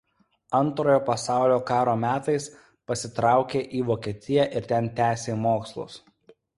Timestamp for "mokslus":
5.49-6.05